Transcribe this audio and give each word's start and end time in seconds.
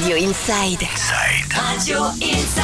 Radio 0.00 0.16
Inside. 0.16 0.80
Radio 1.52 1.98
Inside. 2.22 2.62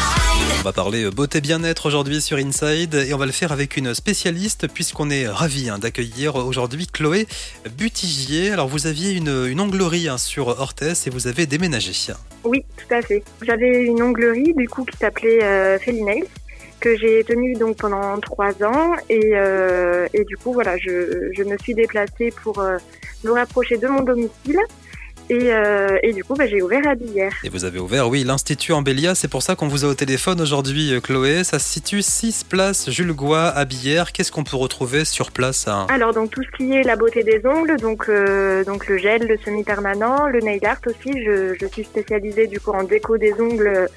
On 0.60 0.62
va 0.62 0.72
parler 0.72 1.04
euh, 1.04 1.10
beauté 1.10 1.42
bien-être 1.42 1.84
aujourd'hui 1.84 2.22
sur 2.22 2.38
Inside 2.38 2.94
et 2.94 3.12
on 3.12 3.18
va 3.18 3.26
le 3.26 3.32
faire 3.32 3.52
avec 3.52 3.76
une 3.76 3.92
spécialiste 3.92 4.68
puisqu'on 4.68 5.10
est 5.10 5.28
ravi 5.28 5.68
hein, 5.68 5.78
d'accueillir 5.78 6.36
aujourd'hui 6.36 6.86
Chloé 6.86 7.26
Butigier. 7.76 8.52
Alors 8.52 8.68
vous 8.68 8.86
aviez 8.86 9.12
une, 9.12 9.48
une 9.50 9.60
onglerie 9.60 10.08
hein, 10.08 10.16
sur 10.16 10.48
Orthès 10.48 11.06
et 11.06 11.10
vous 11.10 11.26
avez 11.26 11.44
déménagé. 11.44 11.92
Oui, 12.44 12.64
tout 12.78 12.94
à 12.94 13.02
fait. 13.02 13.22
J'avais 13.42 13.84
une 13.84 14.02
onglerie 14.02 14.54
du 14.54 14.66
coup 14.66 14.86
qui 14.86 14.96
s'appelait 14.96 15.44
euh, 15.44 15.78
Felinails 15.78 16.24
que 16.80 16.96
j'ai 16.96 17.22
tenue 17.22 17.52
donc 17.52 17.76
pendant 17.76 18.18
trois 18.20 18.62
ans 18.62 18.94
et, 19.10 19.32
euh, 19.34 20.06
et 20.14 20.24
du 20.24 20.38
coup 20.38 20.54
voilà 20.54 20.78
je, 20.78 21.30
je 21.36 21.42
me 21.42 21.58
suis 21.58 21.74
déplacée 21.74 22.32
pour 22.42 22.60
euh, 22.60 22.78
me 23.24 23.32
rapprocher 23.32 23.76
de 23.76 23.88
mon 23.88 24.00
domicile 24.00 24.58
et, 25.28 25.52
euh, 25.52 25.98
et 26.02 26.12
du 26.12 26.24
coup 26.24 26.34
bah, 26.34 26.46
j'ai 26.46 26.62
ouvert 26.62 26.86
à 26.86 26.94
Billère. 26.94 27.32
Et 27.44 27.48
vous 27.48 27.64
avez 27.64 27.78
ouvert, 27.78 28.08
oui, 28.08 28.24
l'Institut 28.24 28.72
Embellia. 28.72 29.14
C'est 29.14 29.28
pour 29.28 29.42
ça 29.42 29.56
qu'on 29.56 29.68
vous 29.68 29.84
a 29.84 29.88
au 29.88 29.94
téléphone 29.94 30.40
aujourd'hui, 30.40 30.92
euh, 30.92 31.00
Chloé. 31.00 31.44
Ça 31.44 31.58
se 31.58 31.68
situe 31.68 32.02
6 32.02 32.44
place 32.44 32.90
Jules 32.90 33.12
Gois 33.12 33.48
à 33.48 33.64
Billère. 33.64 34.12
Qu'est-ce 34.12 34.32
qu'on 34.32 34.44
peut 34.44 34.56
retrouver 34.56 35.04
sur 35.04 35.30
place 35.30 35.68
hein 35.68 35.86
Alors 35.90 36.12
donc 36.12 36.30
tout 36.30 36.42
ce 36.42 36.56
qui 36.56 36.72
est 36.72 36.82
la 36.82 36.96
beauté 36.96 37.22
des 37.22 37.40
ongles, 37.44 37.76
donc 37.78 38.08
euh, 38.08 38.64
donc 38.64 38.86
le 38.86 38.98
gel, 38.98 39.26
le 39.26 39.36
semi-permanent, 39.38 40.26
le 40.28 40.40
nail 40.40 40.64
art 40.64 40.80
aussi. 40.86 41.12
Je, 41.24 41.54
je 41.60 41.66
suis 41.66 41.84
spécialisée 41.84 42.46
du 42.46 42.60
coup 42.60 42.70
en 42.70 42.84
déco 42.84 43.18
des 43.18 43.32
ongles, 43.40 43.88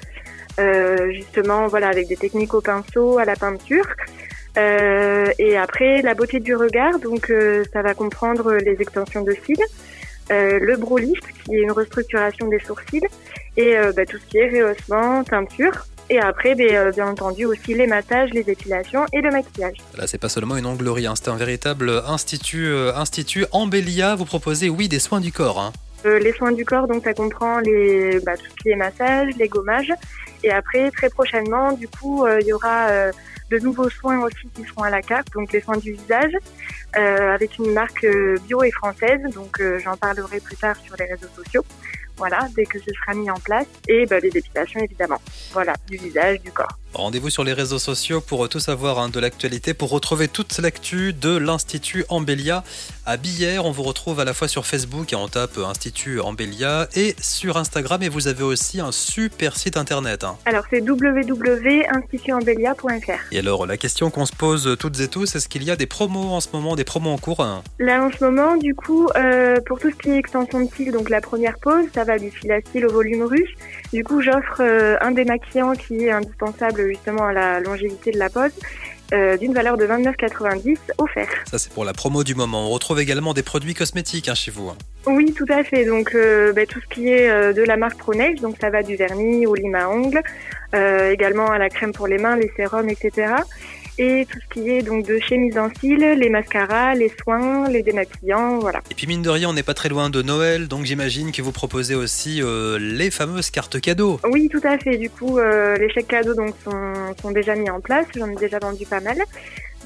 euh, 0.58 1.12
justement 1.12 1.68
voilà 1.68 1.88
avec 1.88 2.08
des 2.08 2.16
techniques 2.16 2.54
au 2.54 2.60
pinceau, 2.60 3.18
à 3.18 3.24
la 3.24 3.36
peinture. 3.36 3.86
Euh, 4.58 5.30
et 5.38 5.56
après 5.56 6.02
la 6.02 6.14
beauté 6.14 6.40
du 6.40 6.56
regard, 6.56 6.98
donc 6.98 7.30
euh, 7.30 7.64
ça 7.72 7.82
va 7.82 7.94
comprendre 7.94 8.54
les 8.54 8.80
extensions 8.80 9.22
de 9.22 9.32
cils, 9.44 9.62
le 10.30 10.76
brow 10.76 10.98
lift 10.98 11.22
qui 11.44 11.56
est 11.56 11.60
une 11.62 11.72
restructuration 11.72 12.48
des 12.48 12.60
sourcils 12.60 13.02
et 13.56 13.76
euh, 13.76 13.92
bah, 13.92 14.06
tout 14.06 14.18
ce 14.18 14.26
qui 14.30 14.38
est 14.38 14.48
rehaussement, 14.48 15.24
teinture. 15.24 15.86
Et 16.08 16.18
après, 16.18 16.56
ben, 16.56 16.68
euh, 16.74 16.90
bien 16.90 17.06
entendu, 17.06 17.44
aussi 17.44 17.74
les 17.74 17.86
massages, 17.86 18.30
les 18.30 18.48
épilations 18.50 19.06
et 19.12 19.20
le 19.20 19.30
maquillage. 19.30 19.76
Là, 19.96 20.06
c'est 20.08 20.18
pas 20.18 20.28
seulement 20.28 20.56
une 20.56 20.66
onglerie, 20.66 21.06
hein, 21.06 21.14
c'est 21.14 21.28
un 21.30 21.36
véritable 21.36 22.02
institut, 22.06 22.66
euh, 22.66 22.92
institut 22.96 23.44
Embellia. 23.52 24.16
Vous 24.16 24.24
proposez, 24.24 24.68
oui, 24.68 24.88
des 24.88 24.98
soins 24.98 25.20
du 25.20 25.30
corps. 25.30 25.60
hein. 25.60 25.72
Euh, 26.06 26.18
les 26.18 26.32
soins 26.32 26.50
du 26.50 26.64
corps, 26.64 26.88
donc 26.88 27.04
ça 27.04 27.14
comprend 27.14 27.60
les, 27.60 28.18
bah, 28.20 28.36
tout 28.36 28.46
ce 28.50 28.62
qui 28.62 28.70
est 28.70 28.76
massage, 28.76 29.28
les 29.38 29.48
gommages. 29.48 29.92
Et 30.42 30.50
après, 30.50 30.90
très 30.90 31.10
prochainement, 31.10 31.72
du 31.72 31.88
coup, 31.88 32.24
euh, 32.24 32.38
il 32.40 32.46
y 32.46 32.52
aura 32.52 32.88
euh, 32.88 33.12
de 33.50 33.58
nouveaux 33.58 33.90
soins 33.90 34.20
aussi 34.20 34.48
qui 34.54 34.64
seront 34.64 34.82
à 34.82 34.90
la 34.90 35.02
carte, 35.02 35.28
donc 35.34 35.52
les 35.52 35.60
soins 35.60 35.76
du 35.76 35.92
visage, 35.92 36.32
euh, 36.96 37.34
avec 37.34 37.58
une 37.58 37.72
marque 37.72 38.04
euh, 38.04 38.36
bio 38.46 38.62
et 38.62 38.70
française. 38.70 39.20
Donc 39.34 39.60
euh, 39.60 39.78
j'en 39.78 39.96
parlerai 39.96 40.40
plus 40.40 40.56
tard 40.56 40.76
sur 40.76 40.96
les 40.98 41.06
réseaux 41.06 41.28
sociaux. 41.34 41.64
Voilà, 42.16 42.46
dès 42.54 42.64
que 42.64 42.78
ce 42.78 42.92
sera 42.92 43.14
mis 43.14 43.30
en 43.30 43.38
place. 43.38 43.66
Et 43.88 44.06
bah, 44.06 44.20
les 44.20 44.30
dépilations, 44.30 44.80
évidemment. 44.80 45.20
Voilà, 45.52 45.74
du 45.88 45.96
visage, 45.96 46.40
du 46.42 46.52
corps. 46.52 46.78
Rendez-vous 46.92 47.30
sur 47.30 47.44
les 47.44 47.52
réseaux 47.52 47.78
sociaux 47.78 48.20
pour 48.20 48.48
tout 48.48 48.58
savoir 48.58 48.98
hein, 48.98 49.08
de 49.08 49.20
l'actualité, 49.20 49.74
pour 49.74 49.90
retrouver 49.90 50.26
toute 50.26 50.58
l'actu 50.58 51.12
de 51.12 51.36
l'Institut 51.36 52.04
Embellia 52.08 52.64
à 53.06 53.16
Billère. 53.16 53.64
On 53.64 53.70
vous 53.70 53.84
retrouve 53.84 54.18
à 54.18 54.24
la 54.24 54.34
fois 54.34 54.48
sur 54.48 54.66
Facebook 54.66 55.12
et 55.12 55.16
on 55.16 55.28
tape 55.28 55.56
Institut 55.58 56.18
Embellia 56.20 56.88
et 56.96 57.14
sur 57.20 57.58
Instagram. 57.58 58.02
Et 58.02 58.08
vous 58.08 58.26
avez 58.26 58.42
aussi 58.42 58.80
un 58.80 58.90
super 58.90 59.56
site 59.56 59.76
internet. 59.76 60.24
hein. 60.24 60.36
Alors 60.46 60.64
c'est 60.68 60.80
www.institutembellia.fr. 60.80 63.32
Et 63.32 63.38
alors, 63.38 63.66
la 63.66 63.76
question 63.76 64.10
qu'on 64.10 64.26
se 64.26 64.34
pose 64.34 64.76
toutes 64.78 64.98
et 65.00 65.06
tous, 65.06 65.36
est-ce 65.36 65.48
qu'il 65.48 65.62
y 65.62 65.70
a 65.70 65.76
des 65.76 65.86
promos 65.86 66.30
en 66.30 66.40
ce 66.40 66.48
moment, 66.52 66.74
des 66.74 66.82
promos 66.84 67.10
en 67.10 67.18
cours 67.18 67.38
hein? 67.40 67.62
Là 67.78 68.04
en 68.04 68.10
ce 68.10 68.24
moment, 68.24 68.56
du 68.56 68.74
coup, 68.74 69.08
euh, 69.16 69.60
pour 69.66 69.78
tout 69.78 69.90
ce 69.90 69.96
qui 69.96 70.10
est 70.10 70.18
extension 70.18 70.60
de 70.60 70.68
cils, 70.74 70.90
donc 70.90 71.08
la 71.08 71.20
première 71.20 71.56
pause, 71.58 71.84
ça 71.94 72.02
va 72.02 72.18
du 72.18 72.32
fil 72.32 72.50
à 72.50 72.58
au 72.84 72.92
volume 72.92 73.22
ruche. 73.22 73.54
Du 73.92 74.02
coup, 74.04 74.22
j'offre 74.22 74.60
euh, 74.60 74.96
un 75.00 75.10
démaquillant 75.12 75.74
qui 75.74 76.04
est 76.04 76.10
indispensable 76.10 76.79
justement 76.88 77.26
à 77.26 77.32
la 77.32 77.60
longévité 77.60 78.10
de 78.10 78.18
la 78.18 78.28
pose, 78.30 78.50
euh, 79.12 79.36
d'une 79.36 79.52
valeur 79.52 79.76
de 79.76 79.86
29,90 79.86 80.76
offert. 80.98 81.28
Ça, 81.50 81.58
c'est 81.58 81.72
pour 81.72 81.84
la 81.84 81.92
promo 81.92 82.22
du 82.22 82.34
moment. 82.34 82.66
On 82.68 82.70
retrouve 82.70 83.00
également 83.00 83.34
des 83.34 83.42
produits 83.42 83.74
cosmétiques 83.74 84.28
hein, 84.28 84.34
chez 84.34 84.50
vous. 84.50 84.68
hein. 84.68 84.76
Oui, 85.06 85.32
tout 85.36 85.46
à 85.48 85.64
fait. 85.64 85.84
Donc 85.84 86.14
euh, 86.14 86.52
ben, 86.52 86.66
tout 86.66 86.80
ce 86.80 86.94
qui 86.94 87.08
est 87.08 87.28
euh, 87.28 87.52
de 87.52 87.62
la 87.62 87.76
marque 87.76 87.98
ProNail, 87.98 88.36
donc 88.36 88.56
ça 88.60 88.70
va 88.70 88.82
du 88.82 88.94
vernis 88.96 89.46
au 89.46 89.54
lime 89.54 89.74
à 89.74 89.88
ongles, 89.88 90.22
également 90.72 91.50
à 91.50 91.58
la 91.58 91.68
crème 91.68 91.92
pour 91.92 92.06
les 92.06 92.18
mains, 92.18 92.36
les 92.36 92.52
sérums, 92.56 92.88
etc. 92.88 93.32
Et 94.02 94.26
tout 94.30 94.38
ce 94.40 94.54
qui 94.54 94.70
est 94.70 94.80
donc 94.80 95.06
de 95.06 95.18
chez 95.18 95.36
Mise 95.36 95.58
en 95.58 95.68
Cils, 95.78 95.98
les 95.98 96.30
mascaras, 96.30 96.94
les 96.94 97.12
soins, 97.22 97.68
les 97.68 97.82
démaquillants, 97.82 98.58
voilà. 98.58 98.80
Et 98.90 98.94
puis, 98.94 99.06
mine 99.06 99.20
de 99.20 99.28
rien, 99.28 99.50
on 99.50 99.52
n'est 99.52 99.62
pas 99.62 99.74
très 99.74 99.90
loin 99.90 100.08
de 100.08 100.22
Noël, 100.22 100.68
donc 100.68 100.86
j'imagine 100.86 101.32
que 101.32 101.42
vous 101.42 101.52
proposez 101.52 101.94
aussi 101.94 102.40
euh, 102.42 102.78
les 102.80 103.10
fameuses 103.10 103.50
cartes 103.50 103.78
cadeaux. 103.78 104.18
Oui, 104.24 104.48
tout 104.50 104.62
à 104.64 104.78
fait. 104.78 104.96
Du 104.96 105.10
coup, 105.10 105.38
euh, 105.38 105.76
les 105.76 105.90
chèques 105.90 106.08
cadeaux 106.08 106.32
donc 106.32 106.54
sont, 106.64 106.94
sont 107.20 107.30
déjà 107.30 107.54
mis 107.54 107.68
en 107.68 107.82
place. 107.82 108.06
J'en 108.16 108.30
ai 108.30 108.36
déjà 108.36 108.58
vendu 108.58 108.86
pas 108.86 109.00
mal. 109.00 109.18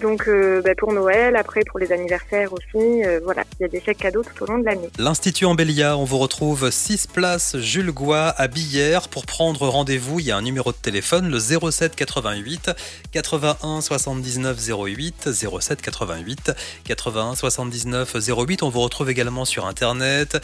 Donc 0.00 0.28
euh, 0.28 0.60
ben, 0.62 0.74
pour 0.74 0.92
Noël, 0.92 1.36
après 1.36 1.62
pour 1.64 1.78
les 1.78 1.92
anniversaires 1.92 2.52
aussi, 2.52 3.04
euh, 3.04 3.20
voilà, 3.22 3.44
il 3.58 3.62
y 3.62 3.64
a 3.64 3.68
des 3.68 3.80
chèques 3.80 3.98
cadeaux 3.98 4.22
tout 4.22 4.42
au 4.42 4.46
long 4.46 4.58
de 4.58 4.64
l'année. 4.64 4.88
L'Institut 4.98 5.44
Embellia, 5.44 5.96
on 5.96 6.04
vous 6.04 6.18
retrouve 6.18 6.70
6 6.70 7.06
places 7.06 7.56
Jules 7.58 7.92
Gois 7.92 8.28
à 8.36 8.48
Billère. 8.48 9.08
Pour 9.08 9.24
prendre 9.24 9.68
rendez-vous, 9.68 10.20
il 10.20 10.26
y 10.26 10.32
a 10.32 10.36
un 10.36 10.42
numéro 10.42 10.72
de 10.72 10.76
téléphone, 10.76 11.30
le 11.30 11.38
07 11.38 11.94
88 11.94 12.70
81 13.12 13.80
79 13.80 14.58
08. 14.68 15.32
07 15.32 15.80
88 15.80 16.52
81 16.84 17.34
79 17.36 18.16
08. 18.28 18.62
On 18.62 18.70
vous 18.70 18.80
retrouve 18.80 19.10
également 19.10 19.44
sur 19.44 19.66
Internet, 19.66 20.38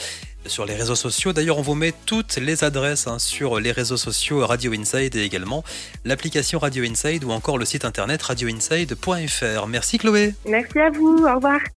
sur 0.47 0.65
les 0.65 0.75
réseaux 0.75 0.95
sociaux. 0.95 1.33
D'ailleurs, 1.33 1.59
on 1.59 1.63
vous 1.63 1.75
met 1.75 1.93
toutes 2.07 2.37
les 2.37 2.65
adresses 2.65 3.07
hein, 3.07 3.19
sur 3.19 3.61
les 3.61 3.73
réseaux 3.73 3.97
sociaux 3.97 4.47
Radio 4.47 4.73
Inside 4.73 5.15
et 5.17 5.23
également 5.23 5.65
l'application 6.05 6.59
Radio 6.59 6.85
Inside 6.85 7.25
ou 7.25 7.31
encore 7.31 7.59
le 7.59 7.65
site 7.65 7.85
internet 7.85 8.23
radioinside.fr. 8.23 9.67
Merci 9.67 9.99
Chloé. 9.99 10.35
Merci 10.47 10.79
à 10.79 10.91
vous. 10.91 11.25
Au 11.27 11.35
revoir. 11.37 11.61